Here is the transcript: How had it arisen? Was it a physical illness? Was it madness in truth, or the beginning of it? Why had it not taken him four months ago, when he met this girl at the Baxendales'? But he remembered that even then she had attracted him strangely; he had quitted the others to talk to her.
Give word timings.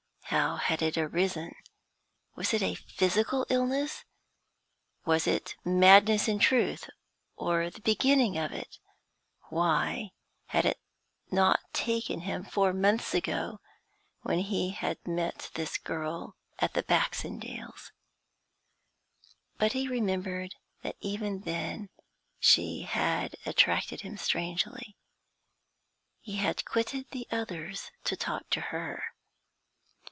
How 0.25 0.55
had 0.55 0.81
it 0.81 0.97
arisen? 0.97 1.53
Was 2.35 2.53
it 2.53 2.61
a 2.61 2.75
physical 2.75 3.45
illness? 3.49 4.05
Was 5.03 5.27
it 5.27 5.57
madness 5.65 6.29
in 6.29 6.39
truth, 6.39 6.89
or 7.35 7.69
the 7.69 7.81
beginning 7.81 8.37
of 8.37 8.53
it? 8.53 8.77
Why 9.49 10.11
had 10.45 10.65
it 10.65 10.79
not 11.31 11.59
taken 11.73 12.21
him 12.21 12.45
four 12.45 12.71
months 12.71 13.13
ago, 13.13 13.59
when 14.21 14.39
he 14.39 14.77
met 15.05 15.51
this 15.55 15.77
girl 15.77 16.37
at 16.59 16.75
the 16.75 16.83
Baxendales'? 16.83 17.91
But 19.57 19.73
he 19.73 19.89
remembered 19.89 20.55
that 20.81 20.95
even 21.01 21.41
then 21.41 21.89
she 22.39 22.83
had 22.83 23.35
attracted 23.45 23.99
him 23.99 24.15
strangely; 24.15 24.95
he 26.21 26.37
had 26.37 26.63
quitted 26.63 27.07
the 27.11 27.27
others 27.31 27.91
to 28.05 28.15
talk 28.15 28.49
to 28.51 28.61
her. 28.61 29.03